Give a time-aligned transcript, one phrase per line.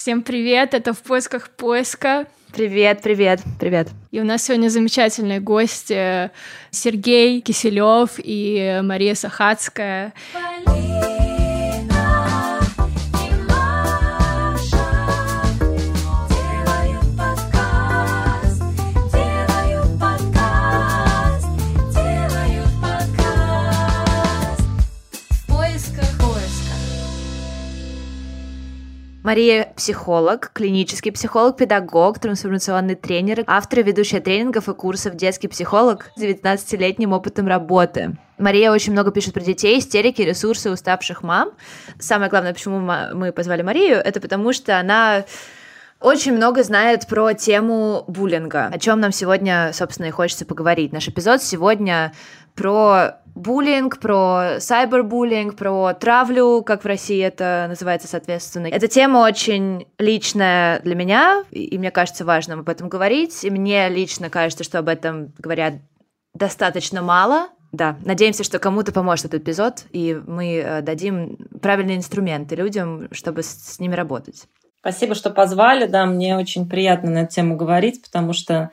[0.00, 2.24] Всем привет, это «В поисках поиска».
[2.54, 3.88] Привет, привет, привет.
[4.10, 6.30] И у нас сегодня замечательные гости
[6.70, 10.14] Сергей Киселев и Мария Сахацкая.
[10.32, 10.89] Полина.
[29.22, 36.10] Мария– психолог, клинический психолог, педагог, трансформационный тренер, автор и ведущая тренингов и курсов детский психолог
[36.16, 38.16] с 19-летним опытом работы.
[38.38, 41.50] Мария очень много пишет про детей, истерики, ресурсы уставших мам.
[41.98, 45.24] Самое главное, почему мы позвали Марию, это потому что она
[46.00, 50.94] очень много знает про тему буллинга, о чем нам сегодня, собственно, и хочется поговорить.
[50.94, 52.14] Наш эпизод сегодня
[52.54, 58.66] про буллинг, про сайбербуллинг, про травлю, как в России это называется, соответственно.
[58.66, 63.44] Эта тема очень личная для меня, и мне кажется важным об этом говорить.
[63.44, 65.74] И мне лично кажется, что об этом говорят
[66.34, 67.48] достаточно мало.
[67.72, 73.44] Да, надеемся, что кому-то поможет этот эпизод, и мы э, дадим правильные инструменты людям, чтобы
[73.44, 74.48] с ними работать.
[74.80, 75.86] Спасибо, что позвали.
[75.86, 78.70] Да, мне очень приятно на эту тему говорить, потому что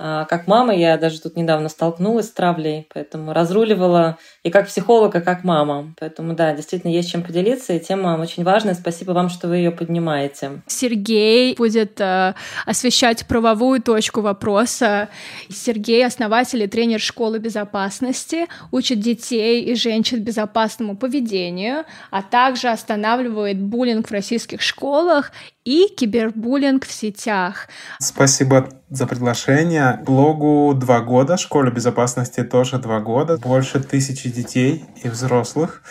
[0.00, 5.20] как мама я даже тут недавно столкнулась с травлей, поэтому разруливала и как психолог, и
[5.20, 5.94] как мама.
[6.00, 8.72] Поэтому да, действительно есть чем поделиться, и тема очень важная.
[8.72, 10.62] Спасибо вам, что вы ее поднимаете.
[10.66, 12.34] Сергей будет э,
[12.64, 15.10] освещать правовую точку вопроса.
[15.50, 23.60] Сергей основатель и тренер школы безопасности, учит детей и женщин безопасному поведению, а также останавливает
[23.60, 25.32] буллинг в российских школах
[25.70, 27.68] и кибербуллинг в сетях.
[28.00, 30.00] Спасибо за приглашение.
[30.04, 33.38] Блогу два года, школе безопасности тоже два года.
[33.38, 35.82] Больше тысячи детей и взрослых.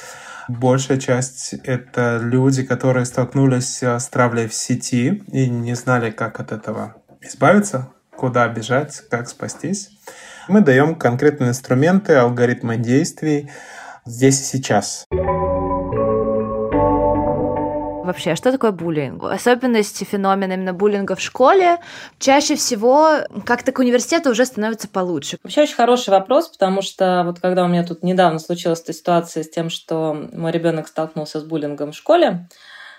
[0.49, 6.51] Большая часть— это люди, которые столкнулись с травлей в сети и не знали, как от
[6.51, 9.91] этого избавиться, куда бежать, как спастись.
[10.49, 13.49] Мы даем конкретные инструменты, алгоритмы действий
[14.05, 15.05] здесь и сейчас
[18.09, 19.23] вообще, что такое буллинг?
[19.23, 21.77] Особенности феномена именно буллинга в школе
[22.17, 25.37] чаще всего как-то к университету уже становится получше.
[25.43, 29.43] Вообще очень хороший вопрос, потому что вот когда у меня тут недавно случилась эта ситуация
[29.43, 32.47] с тем, что мой ребенок столкнулся с буллингом в школе,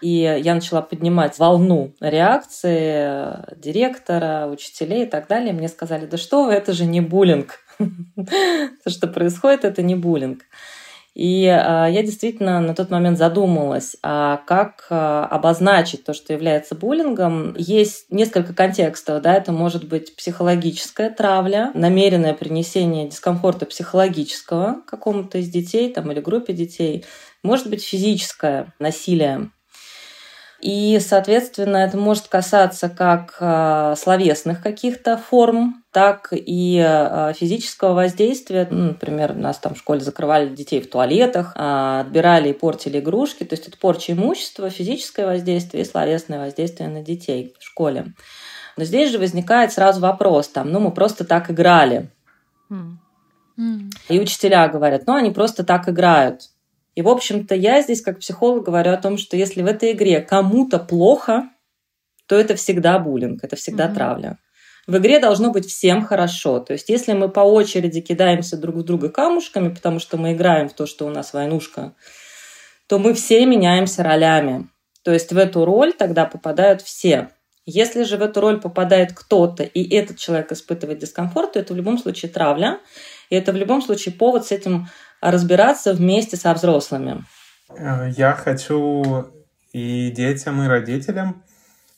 [0.01, 5.53] и я начала поднимать волну реакции директора, учителей и так далее.
[5.53, 7.59] Мне сказали, да что вы, это же не буллинг.
[8.85, 10.43] То, что происходит, это не буллинг.
[11.21, 16.75] И а, я действительно на тот момент задумалась, а как а, обозначить то, что является
[16.75, 17.55] буллингом.
[17.59, 19.21] Есть несколько контекстов.
[19.21, 19.35] Да?
[19.35, 26.55] Это может быть психологическая травля, намеренное принесение дискомфорта психологического какому-то из детей там, или группе
[26.55, 27.05] детей.
[27.43, 29.51] Может быть физическое насилие
[30.61, 38.69] и, соответственно, это может касаться как а, словесных каких-то форм, так и а, физического воздействия.
[38.71, 43.45] Ну, например, нас там в школе закрывали детей в туалетах, а, отбирали и портили игрушки.
[43.45, 48.13] То есть это порча имущества, физическое воздействие и словесное воздействие на детей в школе.
[48.77, 52.11] Но здесь же возникает сразу вопрос, там, ну мы просто так играли.
[52.71, 52.97] Mm.
[53.59, 53.91] Mm.
[54.09, 56.43] И учителя говорят, ну они просто так играют.
[56.95, 60.21] И, в общем-то, я здесь как психолог говорю о том, что если в этой игре
[60.21, 61.51] кому-то плохо,
[62.27, 63.95] то это всегда буллинг, это всегда mm-hmm.
[63.95, 64.39] травля.
[64.87, 66.59] В игре должно быть всем хорошо.
[66.59, 70.69] То есть, если мы по очереди кидаемся друг в друга камушками, потому что мы играем
[70.69, 71.95] в то, что у нас войнушка,
[72.89, 74.69] то мы все меняемся ролями.
[75.03, 77.31] То есть в эту роль тогда попадают все.
[77.67, 81.77] Если же в эту роль попадает кто-то, и этот человек испытывает дискомфорт, то это в
[81.77, 82.81] любом случае травля.
[83.29, 84.89] И это в любом случае повод с этим
[85.21, 87.25] разбираться вместе со взрослыми.
[88.17, 89.27] Я хочу
[89.73, 91.45] и детям, и родителям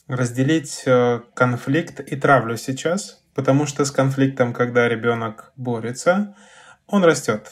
[0.09, 6.35] разделить э, конфликт и травлю сейчас, потому что с конфликтом, когда ребенок борется,
[6.87, 7.51] он растет,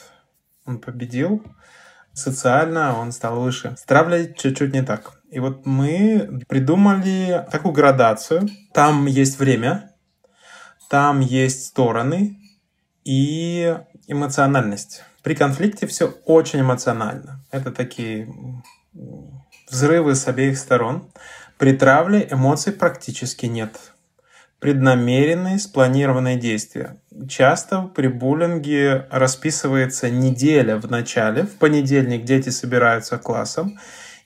[0.65, 1.43] он победил,
[2.13, 3.75] социально он стал выше.
[3.77, 5.21] С травлей чуть-чуть не так.
[5.31, 8.47] И вот мы придумали такую градацию.
[8.73, 9.91] Там есть время,
[10.89, 12.37] там есть стороны
[13.03, 13.77] и
[14.11, 15.03] эмоциональность.
[15.23, 17.39] При конфликте все очень эмоционально.
[17.51, 18.27] Это такие
[19.69, 21.09] взрывы с обеих сторон.
[21.57, 23.93] При травле эмоций практически нет.
[24.59, 26.97] Преднамеренные, спланированные действия.
[27.27, 31.43] Часто при буллинге расписывается неделя в начале.
[31.43, 33.79] В понедельник дети собираются классом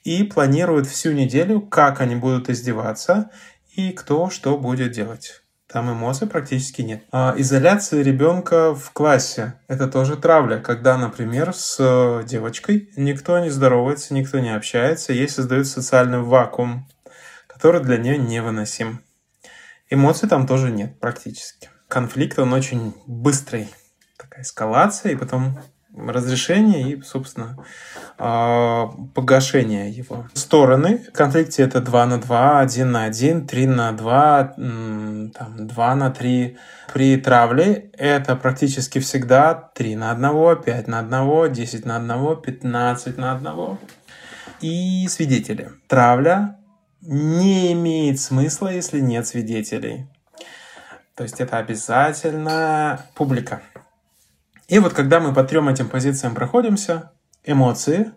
[0.04, 3.30] и планируют всю неделю, как они будут издеваться
[3.74, 5.42] и кто что будет делать.
[5.68, 7.02] Там эмоций практически нет.
[7.10, 13.50] А изоляция ребенка в классе– это тоже травля, когда, например, с э, девочкой никто не
[13.50, 16.86] здоровается, никто не общается, ей создают социальный вакуум,
[17.48, 19.00] который для нее невыносим.
[19.90, 21.68] Эмоций там тоже нет практически.
[21.88, 23.68] Конфликт, он очень быстрый.
[24.18, 25.58] Такая эскалация, и потом
[25.96, 27.56] разрешение и, собственно,
[28.18, 30.26] а, погашение его.
[30.34, 35.94] Стороны в конфликте это 2 на 2, 1 на 1, 3 на 2, там, 2
[35.94, 36.56] на 3.
[36.92, 43.18] При травле это практически всегда 3 на 1, 5 на 1, 10 на 1, 15
[43.18, 43.78] на 1.
[44.60, 45.70] И свидетели.
[45.88, 46.56] Травля
[47.02, 50.06] не имеет смысла, если нет свидетелей.
[51.14, 53.62] То есть это обязательно публика.
[54.68, 57.12] И вот когда мы по трем этим позициям проходимся,
[57.44, 58.12] эмоции,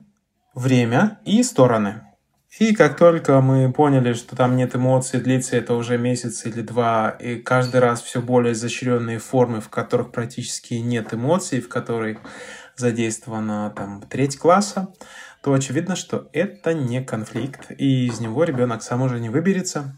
[0.56, 2.02] время и стороны.
[2.58, 7.12] И как только мы поняли, что там нет эмоций, длится это уже месяц или два,
[7.12, 12.18] и каждый раз все более изощренные формы, в которых практически нет эмоций, в которых
[12.76, 14.92] задействована там треть класса,
[15.44, 19.96] то очевидно, что это не конфликт, и из него ребенок сам уже не выберется.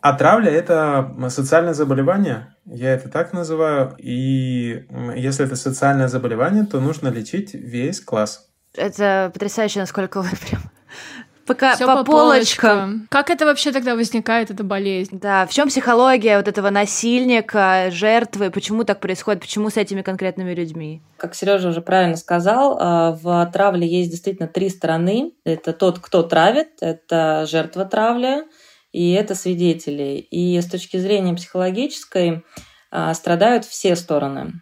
[0.00, 6.80] А травля– это социальное заболевание, я это так называю, и если это социальное заболевание, то
[6.80, 8.48] нужно лечить весь класс.
[8.74, 10.62] Это потрясающе, насколько вы прям
[11.50, 12.70] Пока Всё по, по полочкам.
[12.70, 13.06] полочкам.
[13.10, 15.18] Как это вообще тогда возникает, эта болезнь?
[15.18, 20.54] Да, в чем психология вот этого насильника, жертвы, почему так происходит, почему с этими конкретными
[20.54, 21.02] людьми?
[21.16, 25.32] Как Сережа уже правильно сказал, а, в травле есть действительно три стороны.
[25.44, 28.44] Это тот, кто травит, это жертва травли,
[28.92, 30.18] и это свидетели.
[30.18, 32.44] И с точки зрения психологической
[32.90, 34.60] а, страдают все стороны.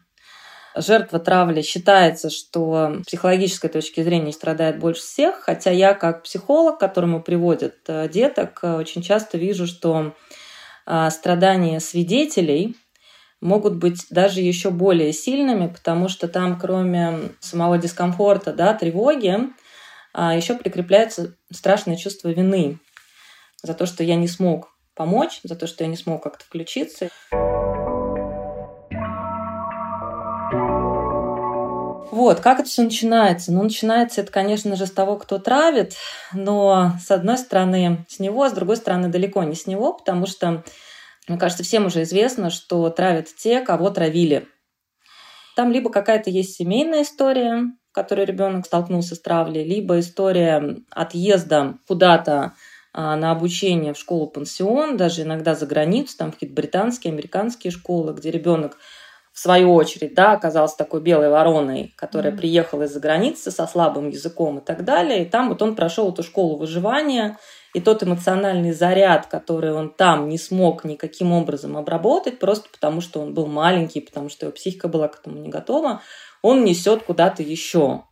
[0.77, 6.79] Жертва травли считается, что с психологической точки зрения страдает больше всех, хотя я как психолог,
[6.79, 10.15] которому приводят э, деток, э, очень часто вижу, что
[10.87, 12.77] а, страдания свидетелей
[13.41, 19.37] могут быть даже еще более сильными, потому что там, кроме самого дискомфорта, да, тревоги,
[20.13, 22.79] а, еще прикрепляется страшное чувство вины
[23.63, 27.09] за то, что я не смог помочь, за то, что я не смог как-то включиться.
[32.11, 33.53] Вот, как это все начинается?
[33.53, 35.95] Ну, начинается это, конечно же, с того, кто травит,
[36.33, 40.27] но, с одной стороны, с него, а с другой стороны, далеко не с него, потому
[40.27, 40.65] что,
[41.29, 44.49] мне кажется, всем уже известно, что травят те, кого травили.
[45.55, 51.79] Там либо какая-то есть семейная история, в которой ребенок столкнулся с травлей, либо история отъезда
[51.87, 52.55] куда-то
[52.95, 58.79] на обучение в школу-пансион, даже иногда за границу, там какие-то британские, американские школы, где ребенок
[59.39, 62.39] в свою очередь, да, оказался такой белой вороной, которая mm-hmm.
[62.39, 65.23] приехала из-за границы со слабым языком и так далее.
[65.23, 67.39] И там вот он прошел эту школу выживания,
[67.73, 73.21] и тот эмоциональный заряд, который он там не смог никаким образом обработать, просто потому что
[73.21, 76.03] он был маленький, потому что его психика была к этому не готова,
[76.43, 78.03] он несет куда-то еще.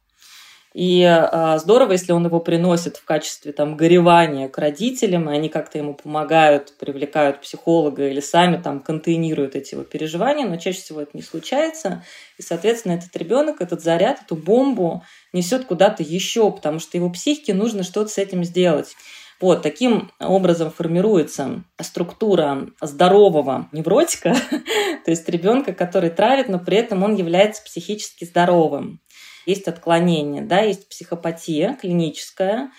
[0.76, 5.48] И а, здорово, если он его приносит в качестве там горевания к родителям, и они
[5.48, 11.00] как-то ему помогают, привлекают психолога или сами там контейнируют эти его переживания, но чаще всего
[11.00, 12.04] это не случается.
[12.36, 15.02] И, соответственно, этот ребенок, этот заряд, эту бомбу
[15.32, 18.96] несет куда-то еще, потому что его психике нужно что-то с этим сделать.
[19.40, 24.34] Вот, таким образом формируется структура здорового невротика,
[25.06, 29.00] то есть ребенка, который травит, но при этом он является психически здоровым
[29.46, 32.70] есть отклонение, да, есть психопатия клиническая,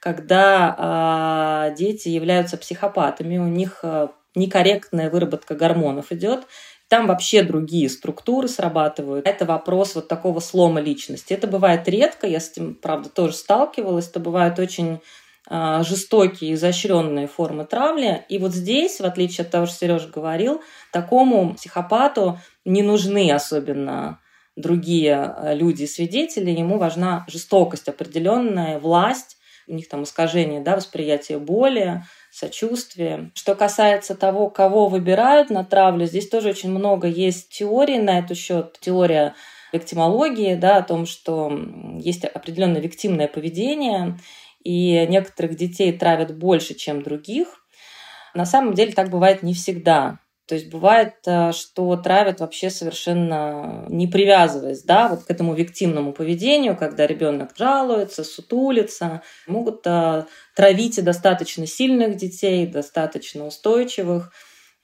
[0.00, 6.46] когда э, дети являются психопатами, у них э, некорректная выработка гормонов идет,
[6.88, 9.26] там вообще другие структуры срабатывают.
[9.26, 11.32] Это вопрос вот такого слома личности.
[11.32, 14.08] Это бывает редко, я с этим, правда, тоже сталкивалась.
[14.08, 15.00] Это бывают очень
[15.48, 18.24] э, жестокие, изощренные формы травли.
[18.28, 24.20] И вот здесь, в отличие от того, что Сережа говорил, такому психопату не нужны особенно
[24.56, 32.02] другие э, люди-свидетели, ему важна жестокость определенная, власть, у них там искажение да, восприятия боли,
[32.30, 33.30] сочувствия.
[33.34, 38.36] Что касается того, кого выбирают на травлю, здесь тоже очень много есть теорий на этот
[38.36, 38.78] счет.
[38.80, 39.34] Теория
[39.72, 41.50] виктимологии, да, о том, что
[41.98, 44.18] есть определенное виктимное поведение,
[44.62, 47.64] и некоторых детей травят больше, чем других.
[48.34, 50.18] На самом деле так бывает не всегда.
[50.46, 56.12] То есть бывает, э, что травят вообще совершенно не привязываясь, да, вот к этому виктимному
[56.12, 60.24] поведению, когда ребенок жалуется, сутулится, могут э,
[60.54, 64.32] травить и достаточно сильных детей, достаточно устойчивых,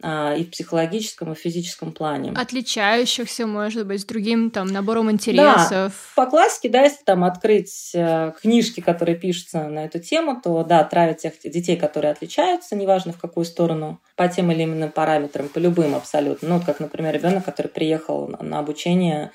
[0.02, 2.32] и в психологическом, и в физическом плане.
[2.34, 5.70] Отличающихся, может быть, с другим там набором интересов.
[5.70, 5.92] Да.
[6.16, 10.84] По классике, да, если там открыть э, книжки, которые пишутся на эту тему, то да,
[10.84, 15.58] травят тех детей, которые отличаются, неважно в какую сторону, по тем или иным параметрам, по
[15.58, 16.48] любым абсолютно.
[16.48, 19.32] Ну, как, например, ребенок, который приехал на обучение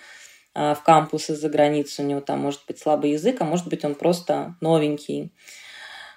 [0.56, 3.86] э, в кампус из-за границы, у него там может быть слабый язык, а может быть
[3.86, 5.32] он просто новенький.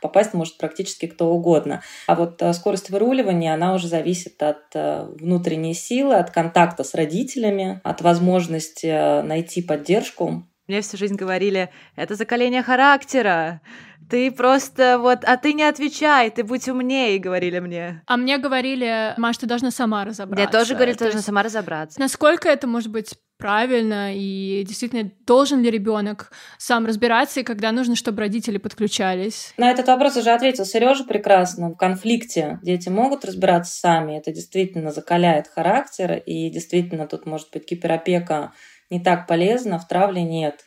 [0.00, 1.82] Попасть может практически кто угодно.
[2.06, 6.94] А вот э, скорость выруливания, она уже зависит от э, внутренней силы, от контакта с
[6.94, 10.44] родителями, от возможности э, найти поддержку.
[10.68, 13.62] Мне всю жизнь говорили, это закаление характера,
[14.10, 18.02] ты просто вот, а ты не отвечай, ты будь умнее, говорили мне.
[18.06, 20.44] А мне говорили, Маш, ты должна сама разобраться.
[20.44, 21.98] Мне тоже говорили, ты должна сама разобраться.
[21.98, 27.96] Насколько это может быть правильно и действительно должен ли ребенок сам разбираться и когда нужно,
[27.96, 29.54] чтобы родители подключались?
[29.56, 31.70] На этот вопрос уже ответил Сережа прекрасно.
[31.70, 37.70] В конфликте дети могут разбираться сами, это действительно закаляет характер, и действительно тут может быть
[37.70, 38.52] гиперопека
[38.90, 40.64] не так полезна, в травле нет.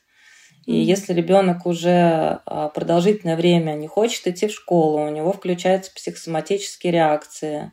[0.65, 0.83] И mm-hmm.
[0.83, 6.93] если ребенок уже а, продолжительное время не хочет идти в школу, у него включаются психосоматические
[6.93, 7.71] реакции,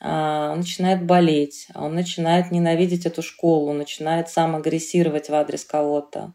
[0.00, 6.32] а, он начинает болеть, он начинает ненавидеть эту школу, начинает сам агрессировать в адрес кого-то,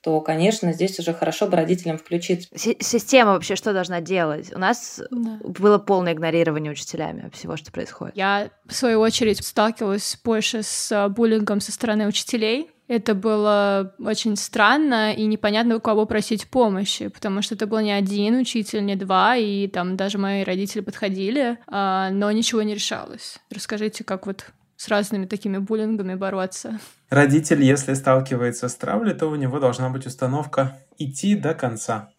[0.00, 2.48] то, конечно, здесь уже хорошо бы родителям включить.
[2.54, 4.52] Система вообще что должна делать?
[4.54, 5.40] У нас да.
[5.42, 8.16] было полное игнорирование учителями всего, что происходит.
[8.16, 14.36] Я, в свою очередь, сталкивалась больше с а, буллингом со стороны учителей, это было очень
[14.36, 18.96] странно и непонятно у кого просить помощи, потому что это был не один учитель, не
[18.96, 23.38] два, и там даже мои родители подходили, а, но ничего не решалось.
[23.50, 26.78] Расскажите, как вот с разными такими буллингами бороться.
[27.08, 32.10] Родитель, если сталкивается с травлей, то у него должна быть установка идти до конца.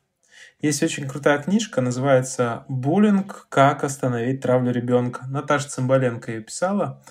[0.60, 3.46] Есть очень крутая книжка, называется «Буллинг.
[3.50, 5.26] Как остановить травлю ребенка».
[5.28, 7.04] Наташа Цымбаленко ее писала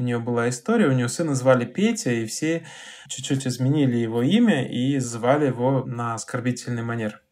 [0.00, 2.66] у нее была история, у нее сына звали Петя, и все
[3.08, 7.22] чуть-чуть изменили его имя и звали его на оскорбительный манер.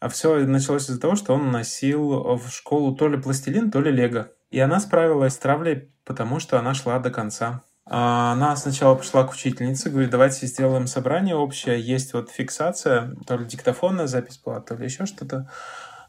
[0.00, 3.90] А все началось из-за того, что он носил в школу то ли пластилин, то ли
[3.90, 4.30] лего.
[4.50, 7.62] И она справилась с травлей, потому что она шла до конца.
[7.88, 13.36] А она сначала пошла к учительнице, говорит, давайте сделаем собрание общее, есть вот фиксация, то
[13.36, 15.48] ли диктофонная запись была, то ли еще что-то.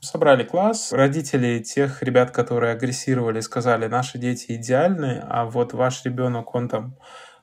[0.07, 0.93] Собрали класс.
[0.93, 6.95] Родители тех ребят, которые агрессировали, сказали, наши дети идеальны, а вот ваш ребенок, он там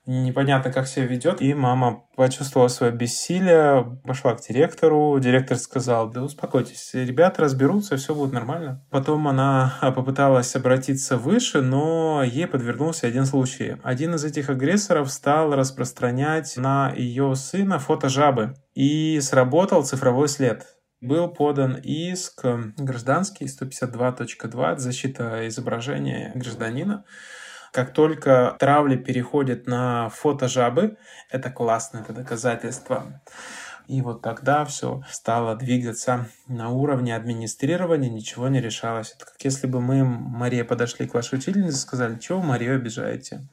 [0.06, 1.42] непонятно, как себя ведет.
[1.42, 5.18] И мама почувствовала свое бессилие, пошла к директору.
[5.20, 8.82] Директор сказал, да успокойтесь, ребята разберутся, все будет нормально.
[8.90, 13.76] Потом она попыталась обратиться выше, но ей подвернулся один случай.
[13.82, 18.54] Один из этих агрессоров стал распространять на ее сына фото жабы.
[18.74, 20.66] И сработал цифровой след
[21.04, 22.44] был подан иск
[22.76, 27.04] гражданский 152.2 защита изображения гражданина.
[27.72, 30.96] Как только травли переходит на фото жабы,
[31.30, 33.20] это классно, это доказательство.
[33.86, 39.12] И вот тогда все стало двигаться на уровне администрирования, ничего не решалось.
[39.14, 42.76] Это как если бы мы, Мария, подошли к вашей учительнице и сказали, чего вы Марию
[42.76, 43.46] обижаете?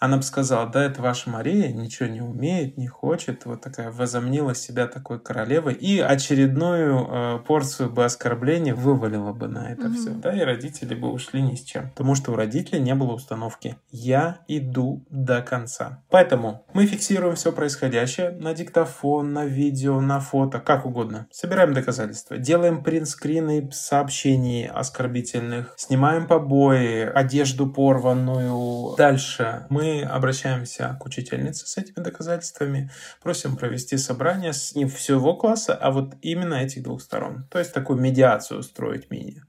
[0.00, 4.54] Она бы сказала, да, это ваша Мария, ничего не умеет, не хочет, вот такая возомнила
[4.54, 9.94] себя такой королевой, и очередную э, порцию бы оскорблений вывалила бы на это mm-hmm.
[9.94, 13.12] все, да, и родители бы ушли ни с чем, потому что у родителей не было
[13.12, 16.02] установки «я иду до конца».
[16.10, 21.26] Поэтому мы фиксируем все происходящее на диктофон, на видео, на фото, как угодно.
[21.30, 28.96] Собираем доказательства, делаем принтскрины сообщений оскорбительных, снимаем побои, одежду порванную.
[28.96, 32.90] Дальше мы мы обращаемся к учительнице с этими доказательствами,
[33.22, 37.46] просим провести собрание с не всего класса, а вот именно этих двух сторон.
[37.50, 39.42] То есть такую медиацию устроить мини.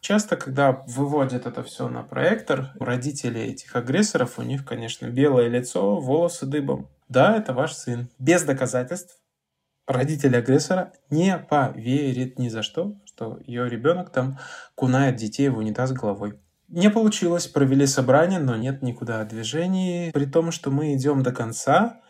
[0.00, 5.98] Часто, когда выводят это все на проектор, родители этих агрессоров, у них, конечно, белое лицо,
[5.98, 6.88] волосы дыбом.
[7.08, 8.08] Да, это ваш сын.
[8.20, 9.18] Без доказательств
[9.88, 14.38] родитель агрессора не поверит ни за что, что ее ребенок там
[14.76, 16.38] кунает детей в унитаз головой.
[16.68, 20.10] Не получилось, провели собрание, но нет никуда движений.
[20.12, 22.02] При том, что мы идем до конца,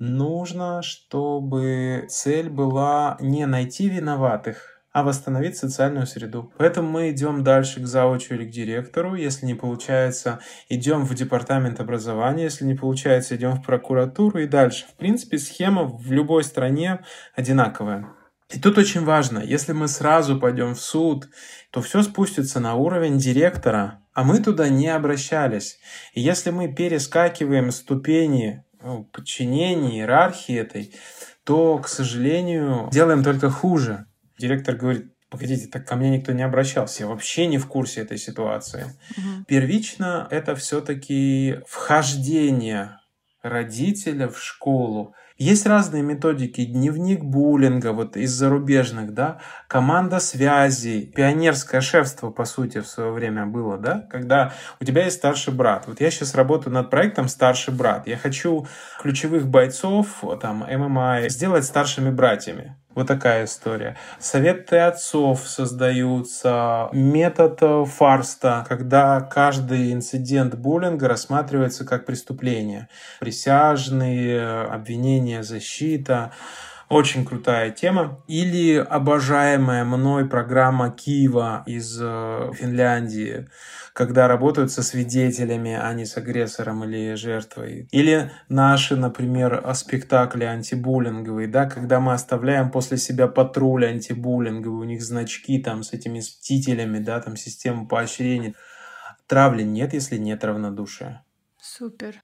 [0.00, 6.52] нужно, чтобы цель была не найти виноватых, а восстановить социальную среду.
[6.58, 9.14] Поэтому мы идем дальше к заучу или к директору.
[9.14, 12.44] Если не получается, идем в департамент образования.
[12.44, 14.86] Если не получается, идем в прокуратуру и дальше.
[14.88, 17.04] В принципе, схема в любой стране
[17.36, 18.08] одинаковая.
[18.50, 21.28] И тут очень важно, если мы сразу пойдем в суд,
[21.70, 25.78] то все спустится на уровень директора, а мы туда не обращались.
[26.12, 30.94] И если мы перескакиваем ступени ну, подчинения, иерархии этой,
[31.44, 34.06] то, к сожалению, делаем только хуже.
[34.38, 38.18] Директор говорит, погодите, так ко мне никто не обращался, я вообще не в курсе этой
[38.18, 38.84] ситуации.
[39.16, 39.44] Угу.
[39.48, 42.98] Первично это все-таки вхождение
[43.44, 46.64] родителя в школу Есть разные методики.
[46.64, 53.44] Дневник буллинга, вот из зарубежных, да, команда связи, пионерское шефство, по сути, в свое время
[53.44, 55.88] было, да, когда у тебя есть старший брат.
[55.88, 58.06] Вот я сейчас работаю над проектом «Старший брат».
[58.06, 58.66] Я хочу
[59.02, 62.76] ключевых бойцов, там, ММА, сделать старшими братьями.
[62.94, 63.96] Вот такая история.
[64.20, 66.88] Советы отцов создаются.
[66.92, 72.88] Метод э, фарста, когда каждый инцидент буллинга рассматривается как преступление.
[73.18, 76.30] Присяжные, обвинения, защита.
[76.88, 78.20] Очень крутая тема.
[78.28, 83.48] Или обожаемая мной программа Киева из э, Финляндии
[83.94, 87.88] когда работают со свидетелями, а не с агрессором или жертвой.
[87.92, 95.00] Или наши, например, спектакли антибуллинговые, да, когда мы оставляем после себя патруль антибуллинговый, у них
[95.00, 98.56] значки там с этими мстителями, да, там система поощрений.
[99.28, 101.24] Травли нет, если нет равнодушия.
[101.60, 102.20] Супер.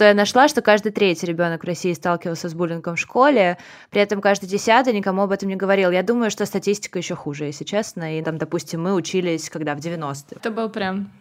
[0.00, 3.58] Что я нашла, что каждый третий ребенок в России сталкивался с буллингом в школе,
[3.90, 5.90] при этом каждый десятый никому об этом не говорил.
[5.90, 8.18] Я думаю, что статистика еще хуже, если честно.
[8.18, 10.38] И там, допустим, мы учились, когда в 90-е.
[10.40, 11.12] Это был прям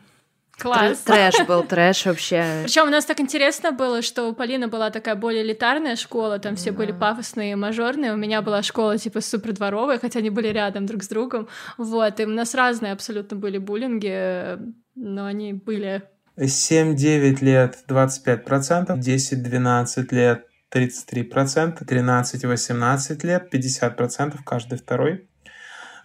[0.58, 1.00] Класс.
[1.00, 2.62] Трэш был, трэш вообще.
[2.64, 6.56] Причем у нас так интересно было, что у Полины была такая более элитарная школа, там
[6.56, 8.14] все были пафосные, мажорные.
[8.14, 11.50] У меня была школа типа супер дворовая, хотя они были рядом друг с другом.
[11.78, 14.58] Вот, и у нас разные абсолютно были буллинги,
[14.96, 16.04] но они были
[16.46, 25.28] 7-9 лет 25%, 10-12 лет 33%, 13-18 лет 50% каждый второй.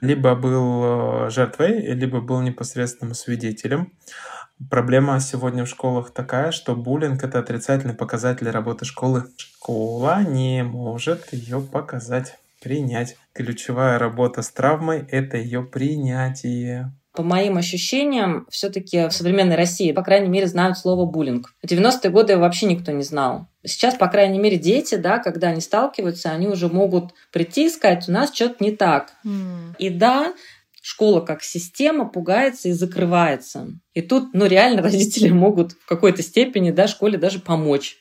[0.00, 3.92] Либо был э, жертвой, либо был непосредственным свидетелем.
[4.70, 9.24] Проблема сегодня в школах такая, что буллинг— это отрицательный показатель работы школы.
[9.36, 13.16] Школа не может ее показать, принять.
[13.32, 16.92] Ключевая работа с травмой— это ее принятие.
[17.14, 21.54] По моим ощущениям, все-таки в современной России, по крайней мере, знают слово буллинг.
[21.62, 23.46] В 90-е годы вообще никто не знал.
[23.64, 28.08] Сейчас, по крайней мере, дети, да, когда они сталкиваются, они уже могут прийти и сказать,
[28.08, 29.12] у нас что-то не так.
[29.24, 29.76] Mm.
[29.78, 30.34] И да,
[30.82, 33.68] школа как система пугается и закрывается.
[33.94, 37.96] И тут, ну, реально родители могут в какой-то степени, да, школе даже помочь.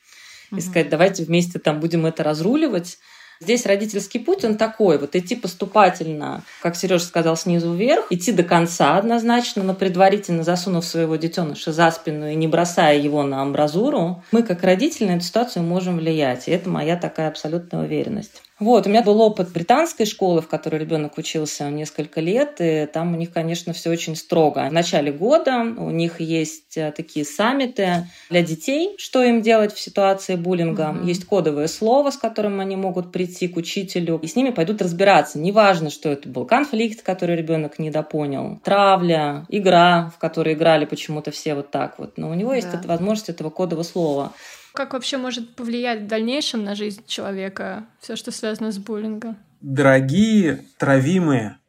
[0.52, 0.58] Mm-hmm.
[0.58, 2.98] И сказать, давайте вместе там будем это разруливать.
[3.40, 8.44] Здесь родительский путь, он такой, вот идти поступательно, как Сережа сказал, снизу вверх, идти до
[8.44, 14.24] конца однозначно, но предварительно засунув своего детеныша за спину и не бросая его на амбразуру,
[14.32, 16.48] мы как родители на эту ситуацию можем влиять.
[16.48, 18.42] И это моя такая абсолютная уверенность.
[18.60, 23.14] Вот, у меня был опыт британской школы, в которой ребенок учился несколько лет, и там
[23.14, 24.68] у них, конечно, все очень строго.
[24.70, 29.80] В начале года у них есть э, такие саммиты для детей, что им делать в
[29.80, 30.84] ситуации буллинга.
[30.84, 31.06] Mm-hmm.
[31.06, 35.40] Есть кодовое слово, с которым они могут прийти к учителю, и с ними пойдут разбираться.
[35.40, 41.56] Неважно, что это был конфликт, который ребенок недопонял, травля, игра, в которой играли почему-то все
[41.56, 42.18] вот так вот.
[42.18, 44.32] Но у него есть эта возможность этого кодового слова.
[44.74, 49.38] Как вообще может повлиять в дальнейшем на жизнь человека все, что связано с буллингом?
[49.62, 51.60] Дорогие травимые,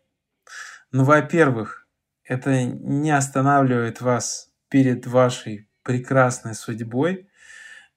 [0.91, 1.87] ну, во-первых,
[2.25, 7.29] это не останавливает вас перед вашей прекрасной судьбой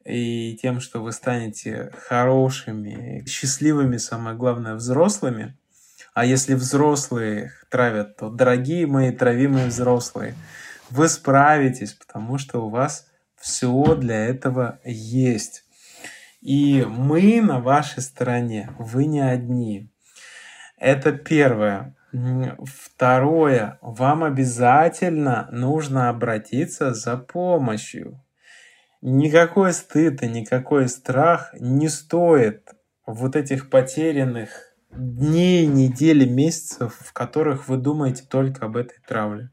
[0.04, 5.58] и тем, что вы станете хорошими, счастливыми, самое главное, взрослыми.
[6.14, 10.36] А если взрослые травят, то, дорогие мои травимые взрослые,
[10.90, 13.07] вы справитесь, потому что у вас
[13.40, 15.64] все для этого есть.
[16.42, 19.90] И мы на вашей стороне, вы не одни.
[20.78, 21.96] Это первое.
[22.64, 28.24] Второе, вам обязательно нужно обратиться за помощью.
[29.02, 32.70] Никакой стыд и никакой страх не стоит
[33.06, 34.50] вот этих потерянных
[34.92, 39.52] дней, недель, месяцев, в которых вы думаете только об этой травле.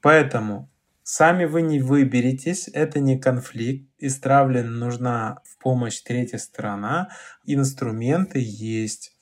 [0.00, 0.70] Поэтому
[1.10, 3.90] Сами вы не выберетесь, это не конфликт.
[3.96, 7.08] Из травли нужна в помощь третья сторона.
[7.46, 9.16] Инструменты есть.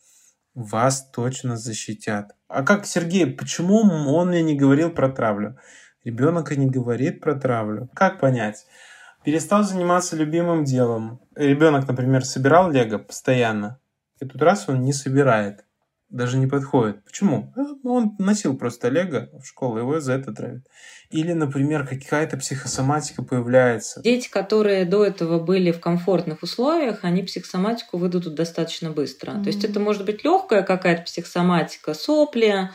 [0.53, 2.35] Вас точно защитят.
[2.49, 5.61] А как, Сергей, почему он мне не говорил про травлю?
[6.03, 7.89] Ребенок и не говорит про травлю.
[7.95, 8.67] Как понять?
[9.23, 11.21] Перестал заниматься любимым делом.
[11.37, 13.79] Ребенок, например, собирал лего постоянно.
[14.21, 15.66] И тут раз он не собирает
[16.09, 17.05] даже не подходит.
[17.05, 17.53] Почему?
[17.57, 20.63] Э, ну, он носил просто лего в школу, его за это травят.
[21.11, 24.01] Или, например, какая-то психосоматика появляется.
[24.03, 29.33] Дети, которые до этого были в комфортных условиях, они психосоматику выдадут достаточно быстро.
[29.33, 29.43] Mm-hmm.
[29.43, 32.71] То есть это может быть легкая какая-то психосоматика, сопли,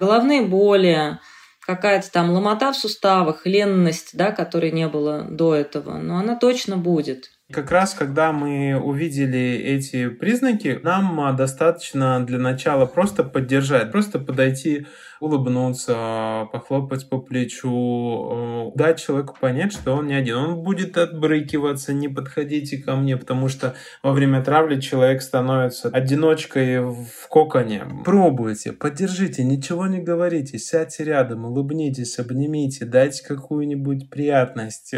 [0.00, 1.18] головные боли,
[1.60, 6.76] какая-то там ломота в суставах, ленность, да, которой не было до этого, но она точно
[6.76, 7.30] будет.
[7.52, 14.86] Как раз, когда мы увидели эти признаки, нам достаточно для начала просто поддержать, просто подойти
[15.20, 20.36] улыбнуться, похлопать по плечу, э, дать человеку понять, что он не один.
[20.36, 26.80] Он будет отбрыкиваться, не подходите ко мне, потому что во время травли человек становится одиночкой
[26.80, 27.84] в коконе.
[28.04, 34.94] Пробуйте, поддержите, ничего не говорите, сядьте рядом, улыбнитесь, обнимите, дайте какую-нибудь приятность,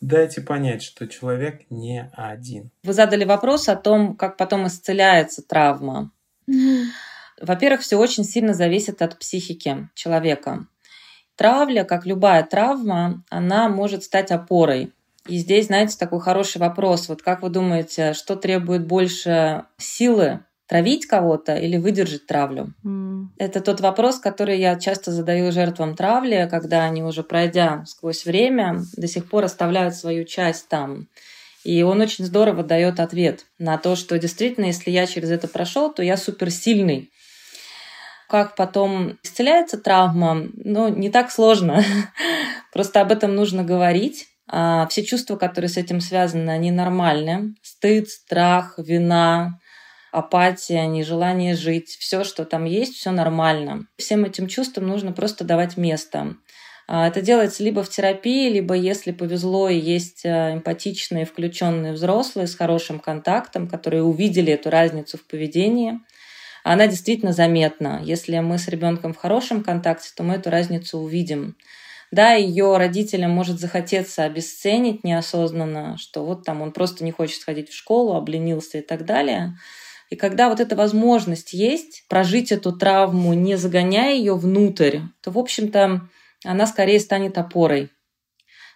[0.00, 2.70] дайте понять, что человек не один.
[2.82, 6.10] Вы задали вопрос о том, как потом исцеляется травма.
[7.40, 10.66] Во-первых, все очень сильно зависит от психики человека.
[11.36, 14.92] Травля, как любая травма, она может стать опорой.
[15.28, 17.08] И здесь, знаете, такой хороший вопрос.
[17.08, 20.40] Вот как вы думаете, что требует больше силы?
[20.66, 22.74] Травить кого-то или выдержать травлю?
[22.84, 23.28] Mm.
[23.38, 28.82] Это тот вопрос, который я часто задаю жертвам травли, когда они уже пройдя сквозь время,
[28.94, 31.08] до сих пор оставляют свою часть там.
[31.68, 35.92] И он очень здорово дает ответ на то, что действительно, если я через это прошел,
[35.92, 37.10] то я суперсильный.
[38.26, 41.84] Как потом исцеляется травма, ну, не так сложно.
[42.72, 44.28] Просто об этом нужно говорить.
[44.50, 47.54] А все чувства, которые с этим связаны, они нормальны.
[47.60, 49.58] Стыд, страх, вина,
[50.10, 53.88] апатия, нежелание жить, все, что там есть, все нормально.
[53.98, 56.34] Всем этим чувствам нужно просто давать место.
[56.88, 62.48] А это делается либо в терапии, либо, если повезло, и есть э, эмпатичные, включенные взрослые
[62.48, 66.00] с хорошим контактом, которые увидели эту разницу в поведении–
[66.68, 68.00] она действительно заметна.
[68.04, 71.56] Если мы с ребенком в хорошем контакте, то мы эту разницу увидим.
[72.10, 77.70] Да, ее родителям может захотеться обесценить неосознанно, что вот там он просто не хочет ходить
[77.70, 79.56] в школу, обленился и так далее.
[80.10, 85.38] И когда вот эта возможность есть, прожить эту травму, не загоняя ее внутрь, то, в
[85.38, 86.02] общем-то,
[86.44, 87.90] она скорее станет опорой.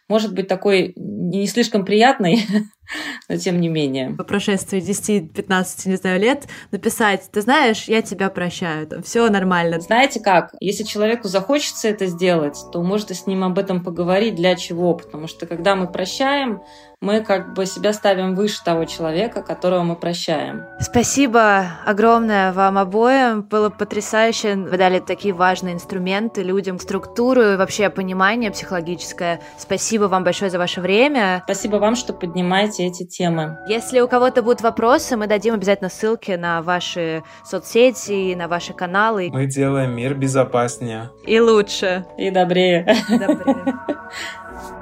[0.08, 2.44] Может быть, такой не слишком приятной,
[3.28, 4.10] но тем не менее.
[4.16, 9.80] По прошествии 10-15, не знаю, лет написать, ты знаешь, я тебя прощаю, там все нормально.
[9.80, 14.54] Знаете как, если человеку захочется это сделать, то можно с ним об этом поговорить, для
[14.56, 16.60] чего, потому что когда мы прощаем,
[17.02, 20.62] мы как бы себя ставим выше того человека, которого мы прощаем.
[20.78, 23.42] Спасибо огромное вам обоим.
[23.42, 24.54] Было потрясающе.
[24.54, 29.40] Вы дали такие важные инструменты людям, структуру и вообще понимание психологическое.
[29.58, 31.42] Спасибо вам большое за ваше время.
[31.44, 33.58] Спасибо вам, что поднимаете эти темы.
[33.66, 39.30] Если у кого-то будут вопросы, мы дадим обязательно ссылки на ваши соцсети, на ваши каналы.
[39.32, 41.10] Мы делаем мир безопаснее.
[41.26, 42.04] И лучше.
[42.18, 42.96] И добрее.
[43.08, 43.74] Добрее.